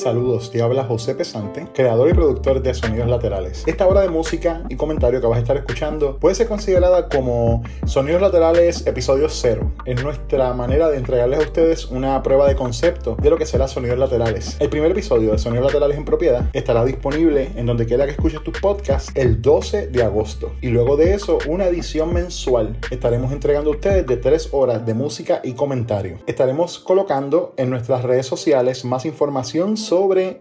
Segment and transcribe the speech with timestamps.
[0.00, 3.64] Saludos, te habla José Pesante, creador y productor de Sonidos Laterales.
[3.66, 7.62] Esta hora de música y comentario que vas a estar escuchando puede ser considerada como
[7.84, 9.70] Sonidos Laterales episodio 0.
[9.84, 13.68] Es nuestra manera de entregarles a ustedes una prueba de concepto de lo que será
[13.68, 14.56] Sonidos Laterales.
[14.58, 18.42] El primer episodio de Sonidos Laterales en propiedad estará disponible en donde quiera que escuches
[18.42, 20.54] tus podcasts el 12 de agosto.
[20.62, 24.94] Y luego de eso, una edición mensual estaremos entregando a ustedes de 3 horas de
[24.94, 26.20] música y comentario.
[26.26, 29.76] Estaremos colocando en nuestras redes sociales más información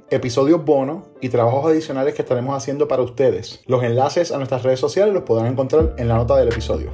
[0.10, 3.62] episodios bono y trabajos adicionales que estaremos haciendo para ustedes.
[3.66, 6.92] Los enlaces a nuestras redes sociales los podrán encontrar en la nota del episodio.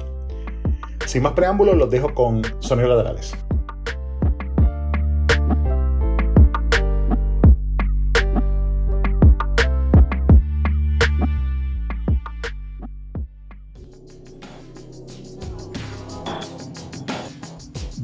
[1.04, 3.34] Sin más preámbulos, los dejo con Sonidos Laterales.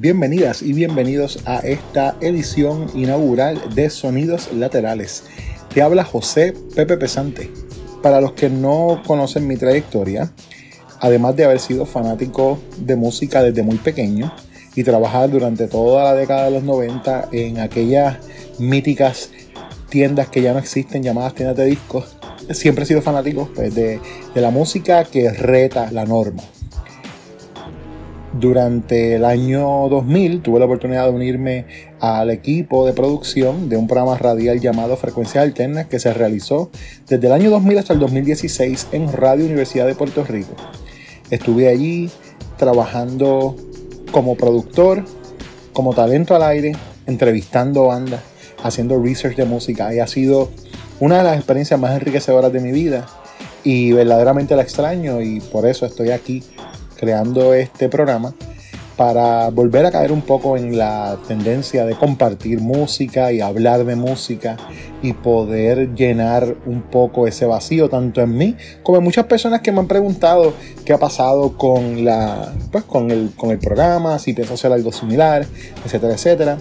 [0.03, 5.23] Bienvenidas y bienvenidos a esta edición inaugural de Sonidos Laterales.
[5.73, 7.49] Te habla José Pepe Pesante.
[8.03, 10.33] Para los que no conocen mi trayectoria,
[10.99, 14.35] además de haber sido fanático de música desde muy pequeño
[14.75, 18.19] y trabajar durante toda la década de los 90 en aquellas
[18.59, 19.31] míticas
[19.89, 22.17] tiendas que ya no existen llamadas tiendas de discos,
[22.51, 24.01] siempre he sido fanático pues, de,
[24.35, 26.43] de la música que reta la norma
[28.33, 31.67] durante el año 2000 tuve la oportunidad de unirme
[32.01, 36.71] al equipo de producción de un programa radial llamado Frecuencias Alternas que se realizó
[37.09, 40.55] desde el año 2000 hasta el 2016 en Radio Universidad de Puerto Rico.
[41.31, 42.11] Estuve allí
[42.57, 43.57] trabajando
[44.11, 45.05] como productor,
[45.73, 46.73] como talento al aire,
[47.07, 48.21] entrevistando bandas,
[48.63, 50.51] haciendo research de música y ha sido
[51.01, 53.07] una de las experiencias más enriquecedoras de mi vida
[53.65, 56.43] y verdaderamente la extraño y por eso estoy aquí
[57.03, 58.33] creando este programa
[58.97, 63.97] para volver a caer un poco en la tendencia de compartir música y hablar de
[63.97, 64.57] música
[65.03, 69.73] y poder llenar un poco ese vacío tanto en mí como en muchas personas que
[69.73, 70.55] me han preguntado
[70.85, 74.93] qué ha pasado con la pues con el, con el programa, si pienso hacer algo
[74.93, 75.45] similar,
[75.85, 76.59] etcétera, etcétera.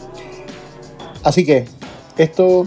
[1.21, 1.65] Así que
[2.17, 2.65] esto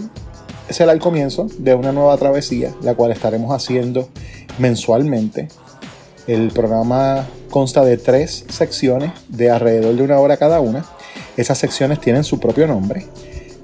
[0.69, 4.07] será el comienzo de una nueva travesía, la cual estaremos haciendo
[4.59, 5.49] mensualmente.
[6.25, 10.83] El programa consta de tres secciones de alrededor de una hora cada una.
[11.37, 13.05] Esas secciones tienen su propio nombre.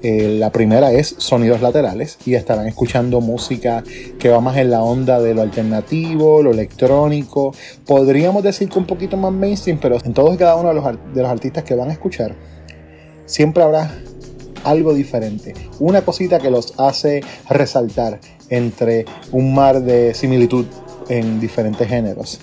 [0.02, 3.84] Eh, la primera es sonidos laterales y estarán escuchando música
[4.18, 7.54] que va más en la onda de lo alternativo, lo electrónico.
[7.86, 10.84] Podríamos decir que un poquito más mainstream, pero en todos y cada uno de los,
[11.14, 12.34] de los artistas que van a escuchar,
[13.26, 13.94] siempre habrá
[14.64, 15.52] algo diferente.
[15.80, 17.20] Una cosita que los hace
[17.50, 20.64] resaltar entre un mar de similitud
[21.18, 22.40] en diferentes géneros.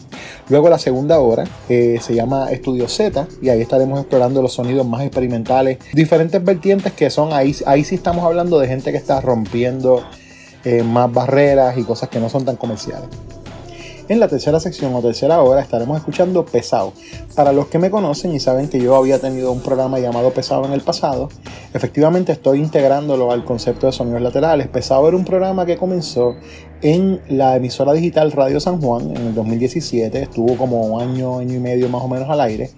[0.50, 4.86] Luego la segunda hora eh, se llama Estudio Z y ahí estaremos explorando los sonidos
[4.86, 9.22] más experimentales, diferentes vertientes que son ahí, ahí sí estamos hablando de gente que está
[9.22, 10.04] rompiendo
[10.64, 13.10] eh, más barreras y cosas que no son tan comerciales.
[14.10, 16.94] En la tercera sección o tercera hora estaremos escuchando Pesado.
[17.36, 20.66] Para los que me conocen y saben que yo había tenido un programa llamado Pesado
[20.66, 21.30] en el pasado,
[21.76, 24.68] efectivamente estoy integrándolo al concepto de sonidos laterales.
[24.68, 26.34] Pesado era un programa que comenzó
[26.82, 31.56] en la emisora digital Radio San Juan en el 2017, estuvo como un año, año
[31.56, 32.72] y medio más o menos al aire,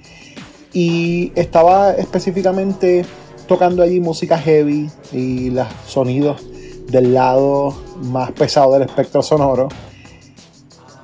[0.73, 3.05] y estaba específicamente
[3.47, 6.41] tocando allí música heavy y los sonidos
[6.89, 9.69] del lado más pesado del espectro sonoro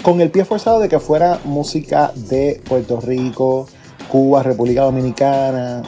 [0.03, 3.67] con el pie forzado de que fuera música de Puerto Rico,
[4.09, 5.83] Cuba, República Dominicana,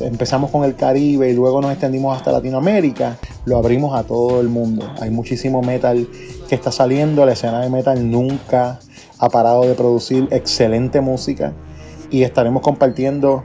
[0.00, 4.48] empezamos con el Caribe y luego nos extendimos hasta Latinoamérica, lo abrimos a todo el
[4.48, 4.90] mundo.
[5.00, 6.08] Hay muchísimo metal
[6.48, 8.80] que está saliendo, la escena de metal nunca
[9.18, 11.52] ha parado de producir excelente música
[12.10, 13.44] y estaremos compartiendo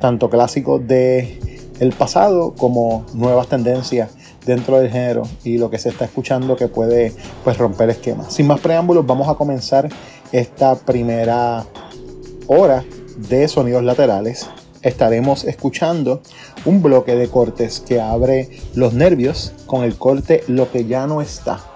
[0.00, 1.38] tanto clásicos de
[1.78, 4.10] el pasado como nuevas tendencias
[4.44, 7.12] dentro del género y lo que se está escuchando que puede
[7.44, 8.32] pues romper esquemas.
[8.32, 9.88] Sin más preámbulos, vamos a comenzar
[10.32, 11.64] esta primera
[12.46, 12.84] hora
[13.16, 14.48] de sonidos laterales.
[14.82, 16.22] Estaremos escuchando
[16.64, 21.20] un bloque de cortes que abre los nervios con el corte Lo que ya no
[21.20, 21.71] está.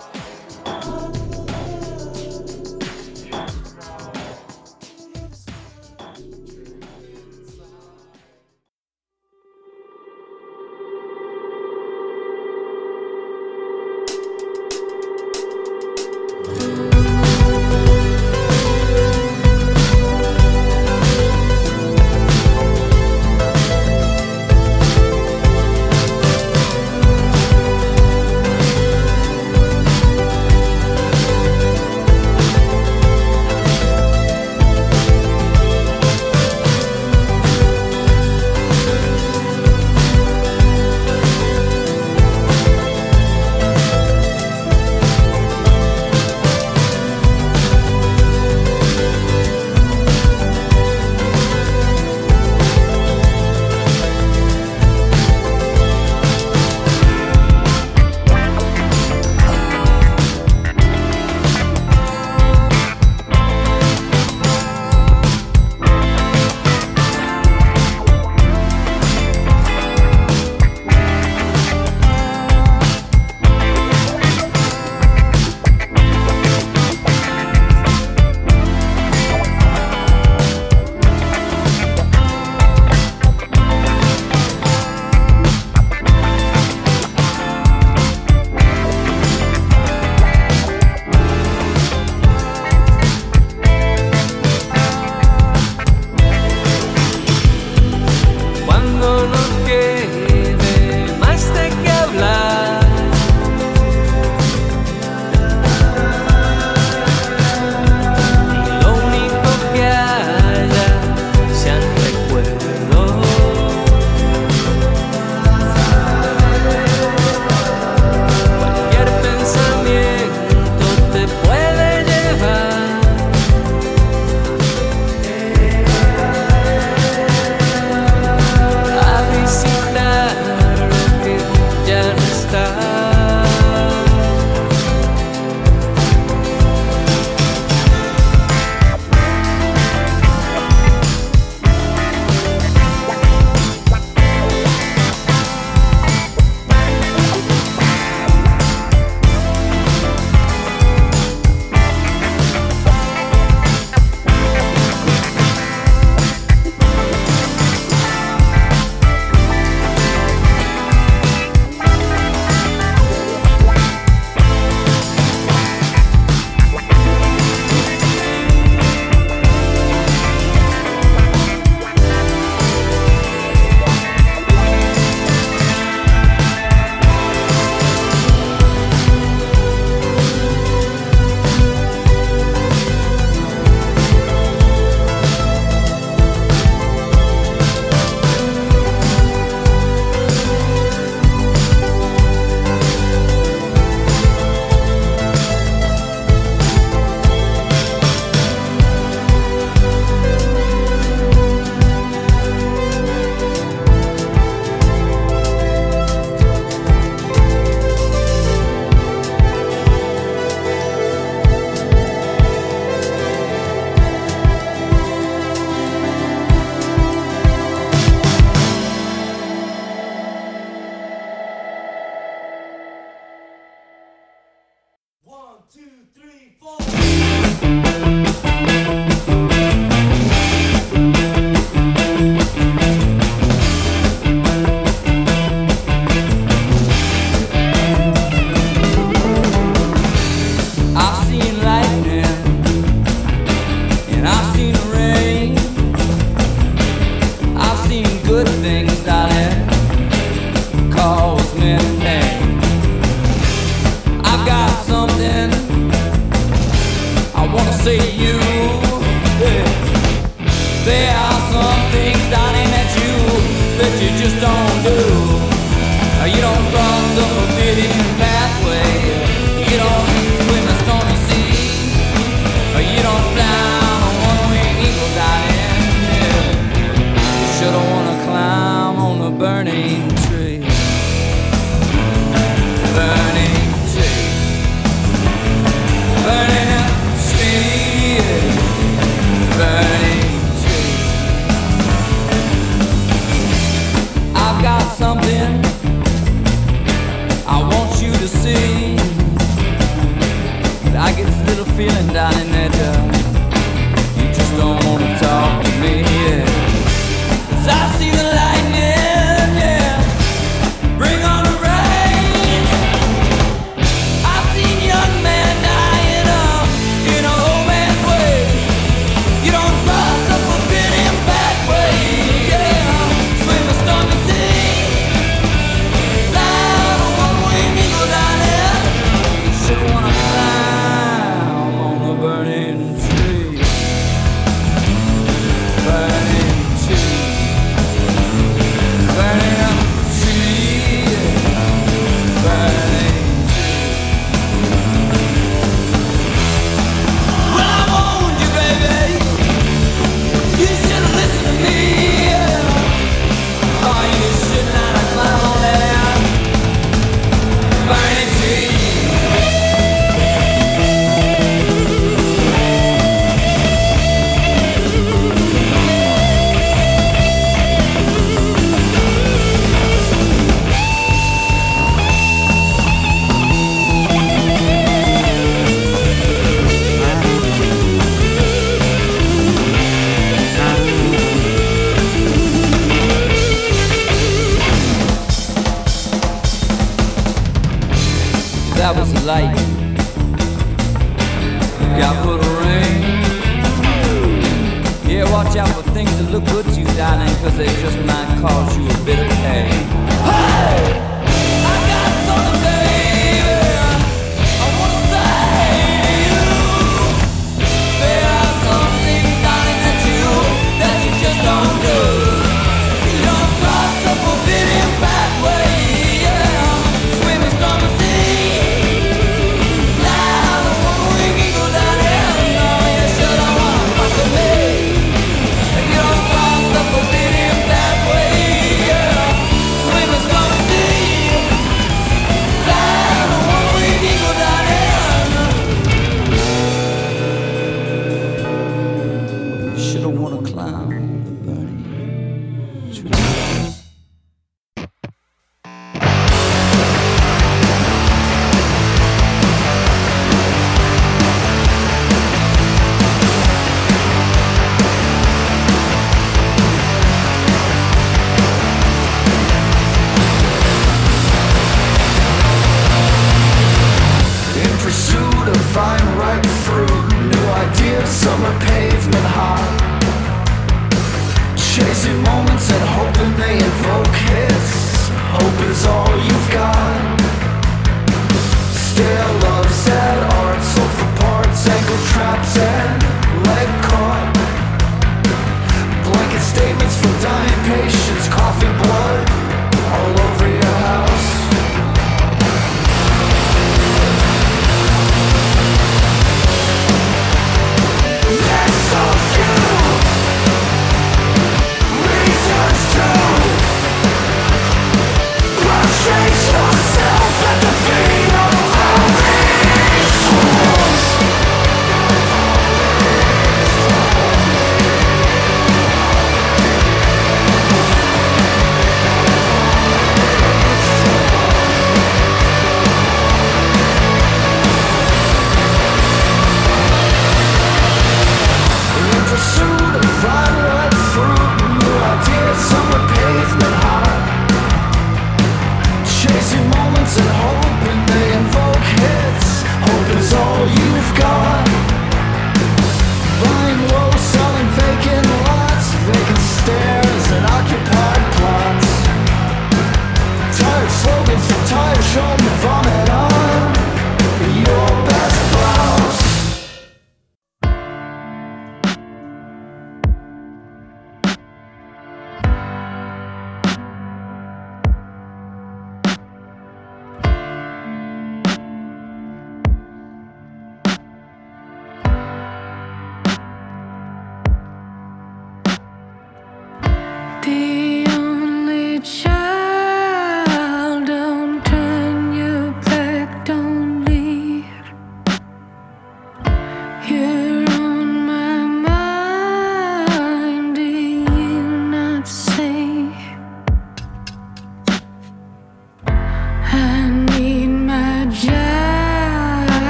[264.19, 264.76] just don't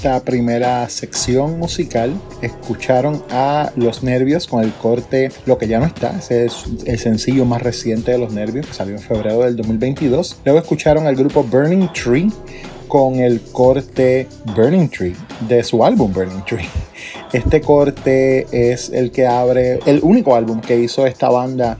[0.00, 5.84] esta primera sección musical escucharon a Los Nervios con el corte Lo que ya no
[5.84, 9.56] está, ese es el sencillo más reciente de Los Nervios que salió en febrero del
[9.56, 10.38] 2022.
[10.46, 12.32] Luego escucharon al grupo Burning Tree
[12.88, 15.14] con el corte Burning Tree
[15.46, 16.66] de su álbum Burning Tree.
[17.34, 21.76] Este corte es el que abre el único álbum que hizo esta banda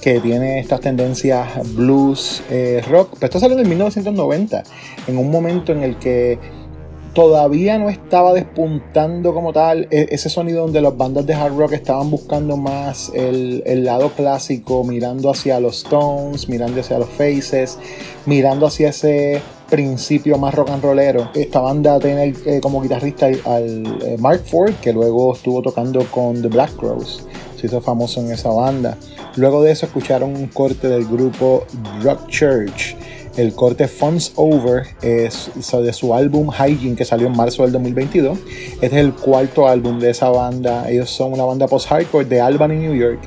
[0.00, 3.10] que tiene estas tendencias blues, eh, rock.
[3.14, 4.62] Pero esto salió en 1990,
[5.06, 6.38] en un momento en el que
[7.14, 11.72] todavía no estaba despuntando como tal e-, ese sonido donde las bandas de hard rock
[11.72, 17.78] estaban buscando más el, lado clásico, mirando hacia los Stones, mirando hacia los Faces,
[18.26, 21.30] mirando hacia ese principio más rock and rollero.
[21.34, 26.40] Esta banda tiene eh, como guitarrista al, eh, Mark Ford, que luego estuvo tocando con
[26.42, 27.26] The Black Crowes,
[27.58, 28.96] se hizo famoso en esa banda.
[29.36, 31.64] Luego de eso escucharon un corte del grupo
[32.02, 32.96] Rock Church
[33.38, 38.38] el corte Funds Over es de su álbum Hygiene que salió en marzo del 2022.
[38.72, 40.90] Este es el cuarto álbum de esa banda.
[40.90, 43.20] Ellos son una banda post-hardcore de Albany, New York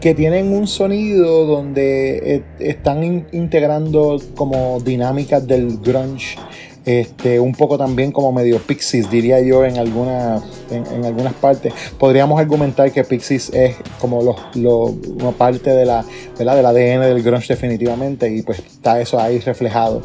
[0.00, 6.36] que tienen un sonido donde eh, están integrando como dinámicas del grunge
[6.84, 11.72] este, un poco también como medio Pixies, diría yo, en, alguna, en, algunas partes.
[11.98, 16.04] Podríamos argumentar que Pixies es como una parte de la,
[16.38, 20.02] del ADN del grunge definitivamente y pues está eso ahí reflejado.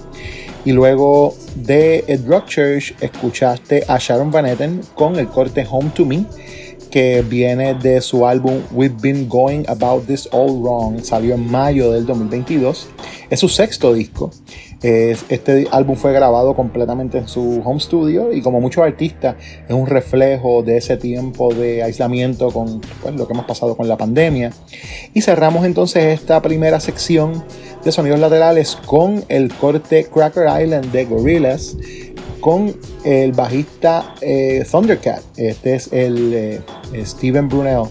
[0.65, 5.91] Y luego de Ed Rock Church escuchaste a Sharon Van Etten con el corte Home
[5.93, 6.25] to Me
[6.89, 11.91] que viene de su álbum We've Been Going About This All Wrong, salió en mayo
[11.91, 12.87] del 2022.
[13.29, 14.31] Es su sexto disco.
[14.81, 19.35] Este álbum fue grabado completamente en su home studio y como muchos artistas
[19.67, 23.87] es un reflejo de ese tiempo de aislamiento con pues, lo que hemos pasado con
[23.87, 24.51] la pandemia.
[25.13, 27.43] Y cerramos entonces esta primera sección
[27.83, 31.75] de sonidos laterales con el corte Cracker Island de Gorillaz
[32.39, 35.21] con el bajista eh, Thundercat.
[35.37, 36.61] Este es el eh,
[37.05, 37.83] Steven Brunel,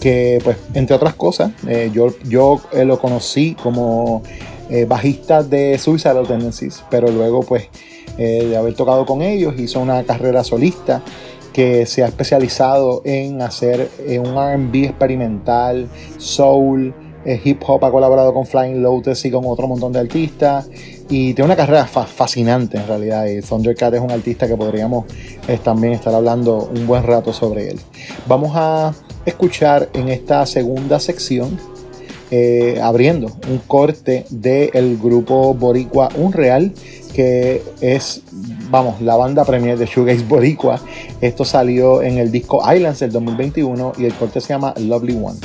[0.00, 4.22] que pues entre otras cosas, eh, yo, yo lo conocí como
[4.88, 7.68] bajista de Suicidal Tendencies, pero luego pues
[8.16, 11.02] de haber tocado con ellos hizo una carrera solista
[11.52, 16.94] que se ha especializado en hacer un RB experimental, soul,
[17.44, 20.68] hip hop, ha colaborado con Flying Lotus y con otro montón de artistas.
[21.08, 23.26] Y tiene una carrera fascinante en realidad.
[23.26, 25.06] Y Thundercat es un artista que podríamos
[25.46, 27.80] eh, también estar hablando un buen rato sobre él.
[28.26, 28.92] Vamos a
[29.24, 31.58] escuchar en esta segunda sección,
[32.30, 36.72] eh, abriendo un corte del grupo Boricua Unreal,
[37.14, 38.22] que es,
[38.70, 40.80] vamos, la banda premier de Shoegaze Boricua.
[41.20, 45.38] Esto salió en el disco Islands del 2021 y el corte se llama Lovely One.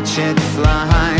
[0.00, 1.19] Watch it fly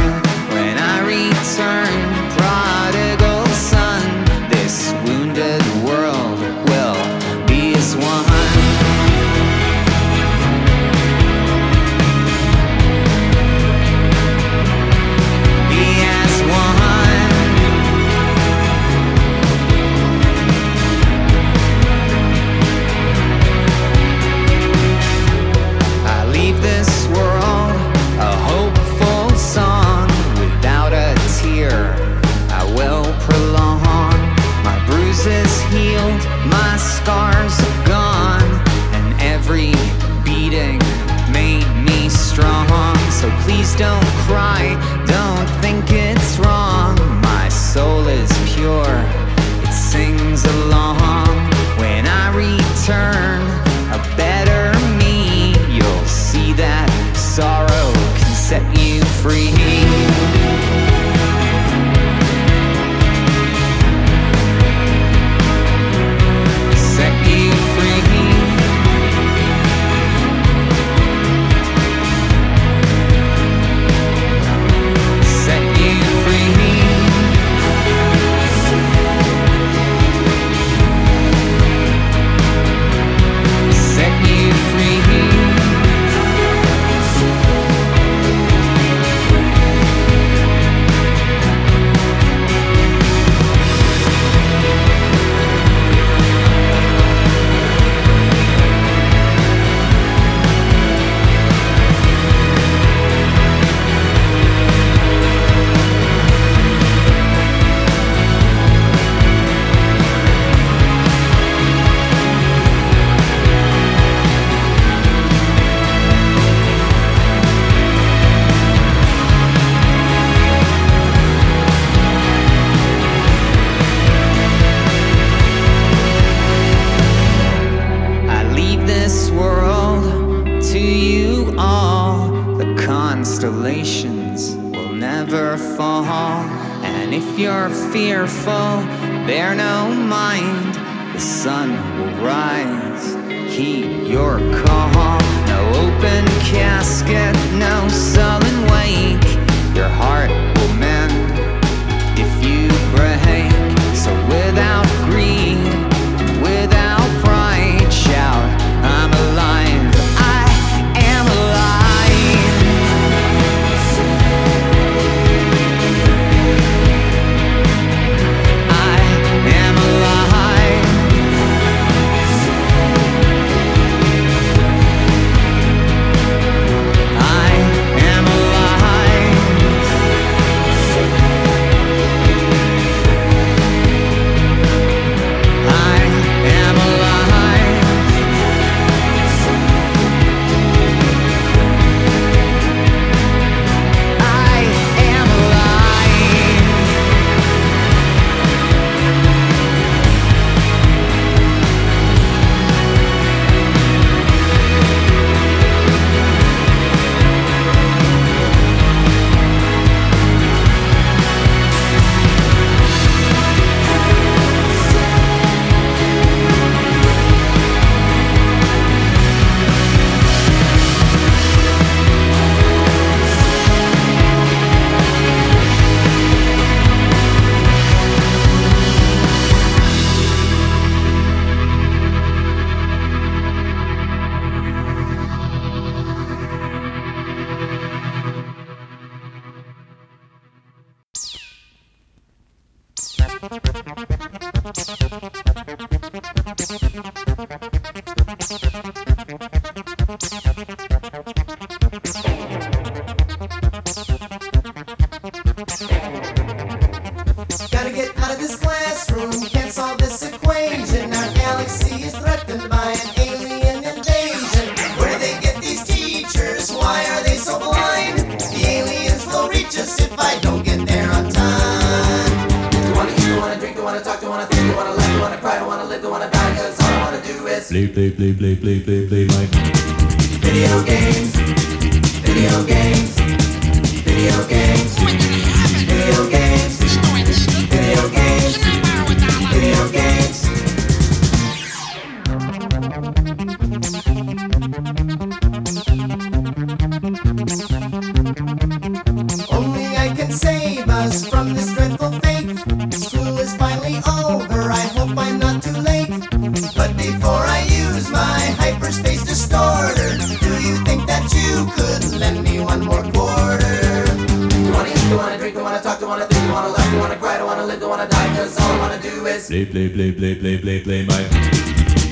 [315.81, 318.09] talk, don't wanna think, don't wanna laugh, don't wanna cry, don't wanna live, don't wanna
[318.09, 321.23] die, cause all I wanna do is play, play, play, play, play, play, play my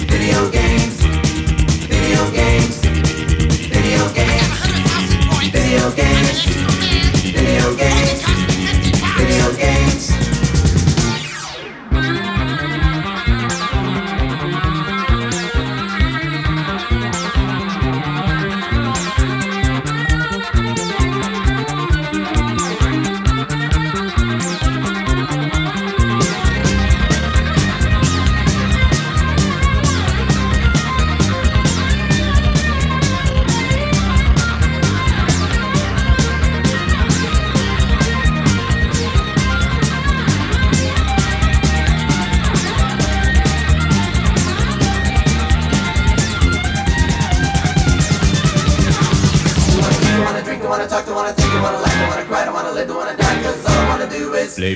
[0.09, 1.01] video games,
[1.87, 2.77] video games,
[3.69, 4.55] video games,
[5.53, 6.45] video games,
[7.35, 8.23] video games,
[9.17, 10.28] video games.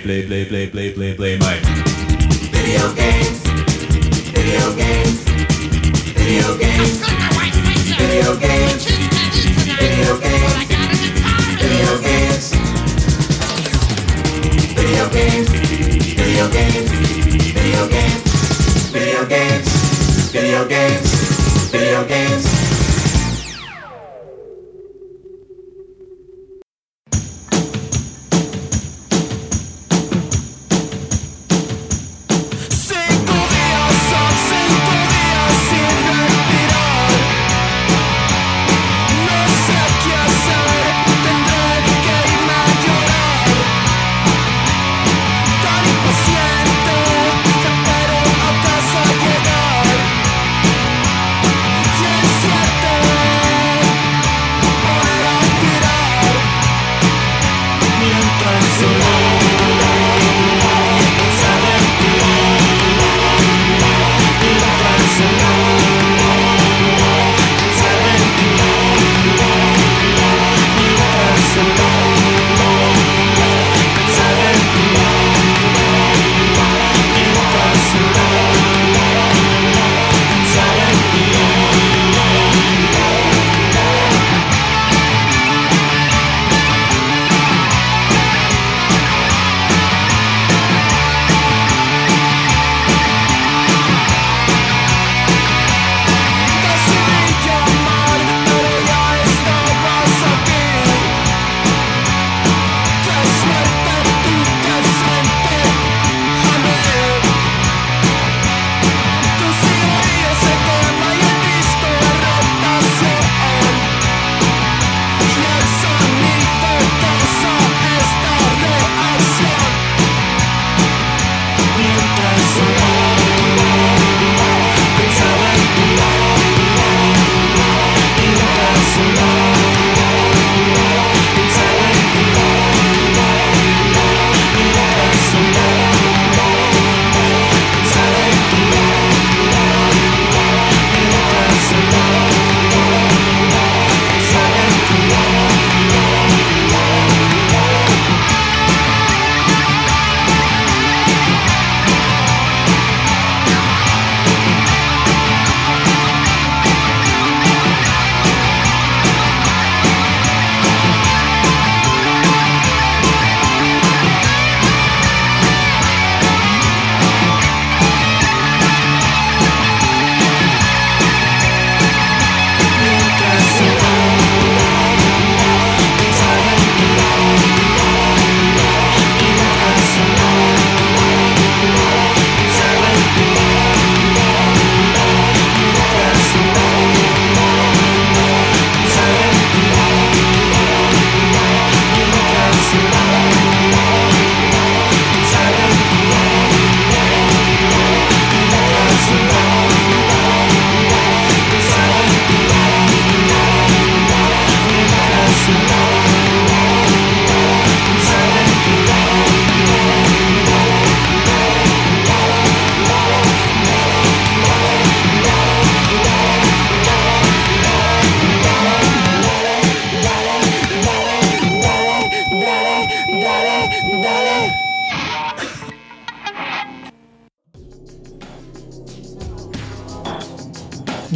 [0.03, 2.11] play, play, play, play, play, play, play,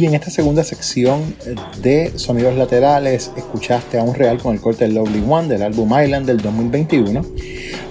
[0.07, 1.35] en esta segunda sección
[1.81, 6.25] de sonidos laterales escuchaste a un real con el corte Lovely One del álbum Island
[6.25, 7.21] del 2021.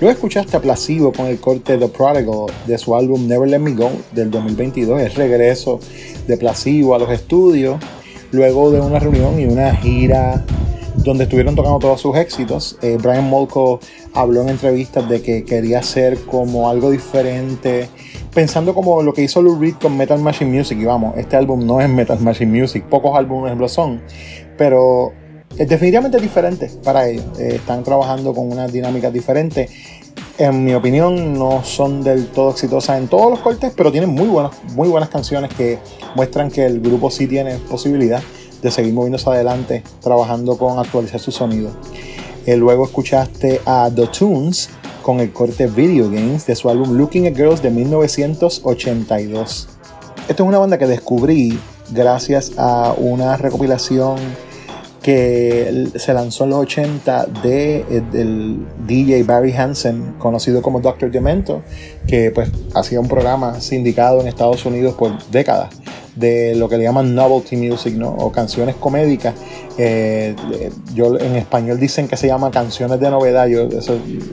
[0.00, 3.72] Luego escuchaste a Placebo con el corte The Prodigal de su álbum Never Let Me
[3.72, 5.78] Go del 2022, el regreso
[6.26, 7.78] de Placebo a los estudios,
[8.32, 10.44] luego de una reunión y una gira
[10.96, 12.78] donde estuvieron tocando todos sus éxitos.
[12.82, 13.80] Eh, Brian Molko
[14.14, 17.88] habló en entrevistas de que quería hacer como algo diferente,
[18.36, 20.78] pensando como lo que hizo Lou Reed con Metal Machine Music.
[20.78, 24.02] Y vamos, este álbum no es Metal Machine Music, pocos álbumes lo son,
[24.58, 25.14] pero
[25.56, 27.24] es definitivamente diferente para ellos.
[27.38, 29.70] Eh, están trabajando con unas dinámicas diferentes.
[30.36, 34.26] En mi opinión, no son del todo exitosas en todos los cortes, pero tienen muy
[34.26, 35.78] buenas, muy buenas canciones que
[36.14, 38.22] muestran que el grupo sí tiene posibilidad
[38.60, 41.70] de seguir moviéndose adelante, trabajando con actualizar su sonido.
[42.44, 44.68] Eh, luego escuchaste a The Tunes
[45.06, 49.68] con el corte Video Games de su álbum Looking at Girls de 1982.
[50.28, 51.56] Esta es una banda que descubrí
[51.92, 54.16] gracias a una recopilación
[55.02, 61.12] que se lanzó en los 80 de, eh, del DJ Barry Hansen, conocido como Dr.
[61.12, 61.62] Demento,
[62.08, 65.68] que pues hacía un programa sindicado en Estados Unidos por décadas
[66.16, 68.08] de lo que le llaman novelty music, ¿no?
[68.08, 69.34] O canciones comédicas.
[69.78, 70.34] Eh,
[70.94, 73.46] yo en español dicen que se llama canciones de novedad.
[73.46, 73.68] Yo,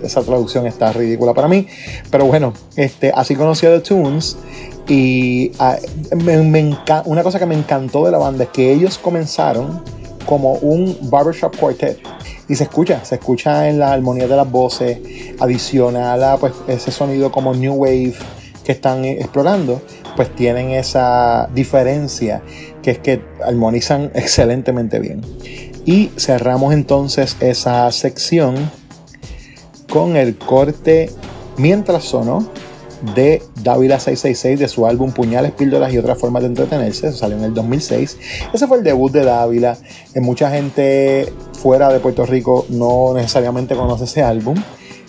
[0.03, 1.67] esa traducción está ridícula para mí.
[2.09, 4.38] Pero bueno, este, así conocí a The Tunes.
[4.88, 5.77] Y ah,
[7.05, 9.84] una cosa que me encantó de la banda es que ellos comenzaron
[10.25, 11.99] como un barbershop quartet.
[12.47, 14.99] Y se escucha, se escucha en la armonía de las voces,
[15.39, 18.15] adicional a pues, ese sonido como New Wave
[18.63, 19.81] que están eh, explorando,
[20.16, 22.41] pues tienen esa diferencia
[22.82, 25.22] que es que armonizan excelentemente bien.
[25.86, 28.55] Y cerramos entonces esa sección
[29.89, 31.09] con el corte
[31.57, 32.47] Mientras sonó
[33.16, 37.07] de Dávila 666 de su álbum Puñales, Píldoras y otras formas de entretenerse.
[37.07, 38.18] Eso salió en el 2006.
[38.53, 39.78] Ese fue el debut de Dávila.
[40.14, 44.55] Eh, mucha gente fuera de Puerto Rico no necesariamente conoce ese álbum.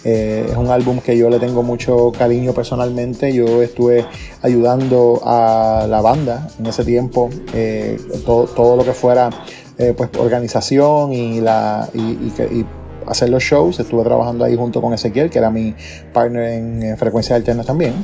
[0.04, 3.32] Eh, es un álbum que yo le tengo mucho cariño personalmente.
[3.32, 4.04] Yo estuve
[4.42, 9.30] ayudando a la banda en ese tiempo, eh, todo, todo lo que fuera
[9.78, 12.66] eh, pues, organización y, la, y, y y
[13.06, 13.80] hacer los shows.
[13.80, 15.74] Estuve trabajando ahí junto con Ezequiel, que era mi
[16.12, 17.94] partner en, eh, frecuencias alternas también.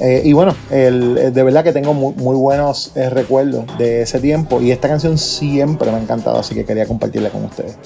[0.00, 4.02] Eh, y bueno, el- eh, de verdad que tengo muy, muy buenos eh, recuerdos de
[4.02, 7.76] ese tiempo y esta canción siempre me ha encantado, así que quería compartirla con ustedes.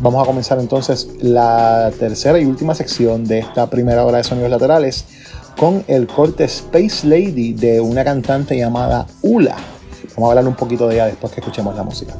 [0.00, 4.50] Vamos a comenzar entonces la tercera y última sección de esta primera hora de sonidos
[4.50, 5.04] laterales
[5.56, 9.56] con el corte Space Lady de una cantante llamada Ula.
[10.16, 12.14] Vamos a hablar un poquito de ella después que escuchemos la música.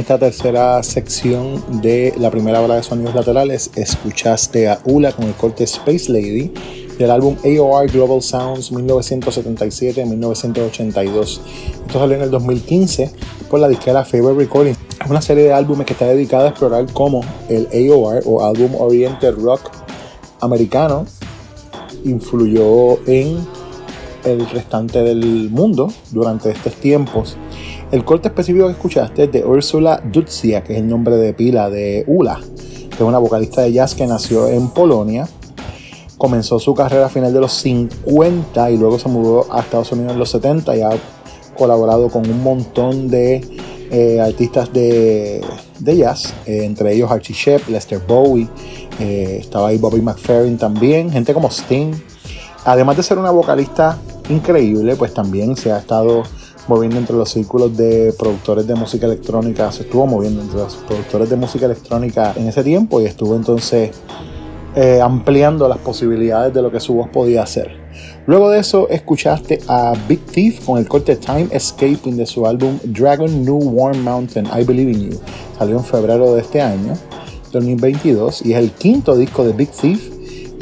[0.00, 5.34] Esta tercera sección de la primera hora de sonidos laterales, escuchaste a Ula con el
[5.34, 6.54] corte Space Lady
[6.98, 11.40] del álbum AOR Global Sounds 1977-1982.
[11.86, 13.12] Esto salió en el 2015
[13.50, 14.78] por la disquera Favorite Recordings.
[15.04, 17.20] Es una serie de álbumes que está dedicada a explorar cómo
[17.50, 19.70] el AOR o Album Oriented Rock
[20.40, 21.04] americano
[22.04, 23.46] influyó en
[24.24, 27.36] el restante del mundo durante estos tiempos.
[27.90, 31.68] El corte específico que escuchaste es de Ursula Dutzia, que es el nombre de pila
[31.70, 32.38] de Ula,
[32.88, 35.28] que es una vocalista de jazz que nació en Polonia.
[36.16, 40.12] Comenzó su carrera a final de los 50 y luego se mudó a Estados Unidos
[40.12, 40.90] en los 70 y ha
[41.58, 43.44] colaborado con un montón de
[43.90, 45.44] eh, artistas de,
[45.80, 48.48] de jazz, eh, entre ellos Archie Shepp, Lester Bowie,
[49.00, 51.92] eh, estaba ahí Bobby McFerrin también, gente como Sting.
[52.64, 56.22] Además de ser una vocalista increíble, pues también se ha estado
[56.68, 61.30] moviendo entre los círculos de productores de música electrónica, se estuvo moviendo entre los productores
[61.30, 63.90] de música electrónica en ese tiempo y estuvo entonces
[64.76, 67.80] eh, ampliando las posibilidades de lo que su voz podía hacer.
[68.26, 72.78] Luego de eso escuchaste a Big Thief con el corte Time Escaping de su álbum
[72.84, 75.20] Dragon New Warm Mountain, I Believe in You.
[75.58, 76.94] Salió en febrero de este año,
[77.52, 80.10] 2022, y es el quinto disco de Big Thief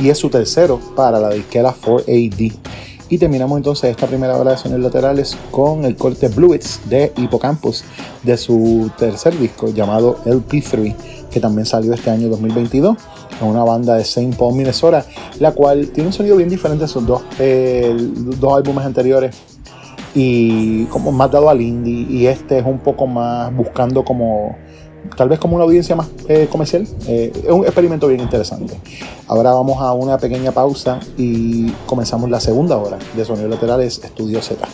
[0.01, 2.53] y es su tercero para la disquera 4AD.
[3.11, 7.85] Y terminamos entonces esta primera hora de sonidos laterales con el corte Bluets de Hippocampus
[8.23, 10.95] de su tercer disco llamado LP3,
[11.31, 12.97] que también salió este año 2022.
[13.35, 14.37] Es una banda de St.
[14.37, 15.07] Paul, Minnesota,
[15.41, 19.35] la cual tiene un sonido bien diferente a sus dos, eh, dos álbumes anteriores
[20.15, 22.07] y como más dado al indie.
[22.11, 24.57] Y este es un poco más buscando como
[25.17, 26.87] tal vez como una audiencia más eh, comercial.
[27.07, 28.75] Eh, es un experimento bien interesante.
[29.27, 34.41] Ahora vamos a una pequeña pausa y comenzamos la segunda hora de Sonidos Laterales Estudio
[34.41, 34.67] Z.